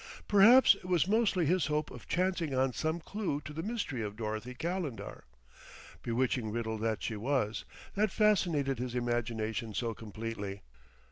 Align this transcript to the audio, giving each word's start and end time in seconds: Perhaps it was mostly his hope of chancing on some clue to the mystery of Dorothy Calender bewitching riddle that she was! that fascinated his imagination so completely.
Perhaps 0.27 0.73
it 0.73 0.85
was 0.85 1.07
mostly 1.07 1.45
his 1.45 1.67
hope 1.67 1.91
of 1.91 2.07
chancing 2.07 2.55
on 2.55 2.73
some 2.73 2.99
clue 2.99 3.39
to 3.41 3.53
the 3.53 3.61
mystery 3.61 4.01
of 4.01 4.15
Dorothy 4.15 4.55
Calender 4.55 5.25
bewitching 6.01 6.49
riddle 6.51 6.79
that 6.79 7.03
she 7.03 7.15
was! 7.15 7.65
that 7.93 8.09
fascinated 8.09 8.79
his 8.79 8.95
imagination 8.95 9.75
so 9.75 9.93
completely. 9.93 10.63